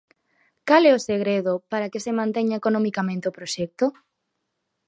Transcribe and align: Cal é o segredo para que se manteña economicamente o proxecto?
Cal 0.67 0.83
é 0.91 0.93
o 0.97 1.03
segredo 1.09 1.53
para 1.71 1.89
que 1.91 2.03
se 2.05 2.11
manteña 2.19 2.59
economicamente 2.61 3.25
o 3.29 3.35
proxecto? 3.37 3.85